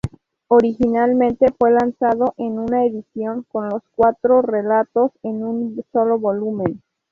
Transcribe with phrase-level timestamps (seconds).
[0.47, 6.81] Originalmente fue lanzado en una edición con los cuatro relatos en un solo volumen.